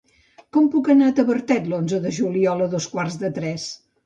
[0.55, 3.71] Com puc anar a Tavertet l'onze de juliol a dos quarts de tres?